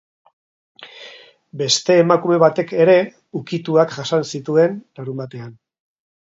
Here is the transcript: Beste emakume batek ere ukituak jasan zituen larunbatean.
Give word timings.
Beste 1.61 1.97
emakume 2.03 2.39
batek 2.45 2.73
ere 2.85 2.95
ukituak 3.41 3.95
jasan 3.99 4.27
zituen 4.31 4.81
larunbatean. 5.03 5.55